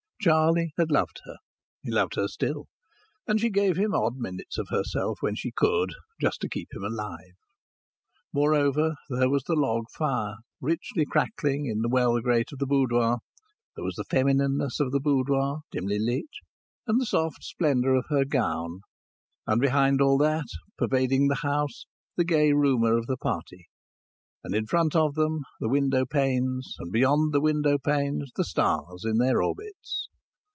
Charlie 0.23 0.71
had 0.77 0.91
loved 0.91 1.21
her; 1.25 1.37
he 1.81 1.89
loved 1.89 2.13
her 2.13 2.27
still; 2.27 2.67
and 3.25 3.39
she 3.41 3.49
gave 3.49 3.75
him 3.75 3.91
odd 3.95 4.17
minutes 4.17 4.59
of 4.59 4.67
herself 4.69 5.17
when 5.21 5.33
she 5.33 5.51
could, 5.51 5.93
just 6.21 6.41
to 6.41 6.47
keep 6.47 6.67
him 6.75 6.83
alive. 6.83 7.33
Moreover, 8.31 8.93
there 9.09 9.31
was 9.31 9.41
the 9.45 9.55
log 9.55 9.85
fire 9.97 10.35
richly 10.61 11.05
crackling 11.09 11.65
in 11.65 11.81
the 11.81 11.89
well 11.89 12.19
grate 12.19 12.51
of 12.51 12.59
the 12.59 12.67
boudoir; 12.67 13.17
there 13.75 13.83
was 13.83 13.95
the 13.95 14.03
feminineness 14.05 14.79
of 14.79 14.91
the 14.91 14.99
boudoir 14.99 15.61
(dimly 15.71 15.97
lit), 15.97 16.29
and 16.85 17.01
the 17.01 17.05
soft 17.07 17.43
splendour 17.43 17.95
of 17.95 18.05
her 18.09 18.23
gown, 18.23 18.81
and 19.47 19.59
behind 19.59 20.01
all 20.01 20.19
that, 20.19 20.45
pervading 20.77 21.29
the 21.29 21.41
house, 21.41 21.87
the 22.15 22.23
gay 22.23 22.53
rumour 22.53 22.95
of 22.95 23.07
the 23.07 23.17
party. 23.17 23.65
And 24.43 24.55
in 24.55 24.65
front 24.67 24.95
of 24.95 25.13
them 25.13 25.41
the 25.59 25.69
window 25.69 26.03
panes, 26.05 26.75
and 26.79 26.91
beyond 26.91 27.31
the 27.31 27.41
window 27.41 27.77
panes 27.77 28.31
the 28.35 28.43
stars 28.43 29.03
in 29.05 29.17
their 29.19 29.41
orbits. 29.41 30.09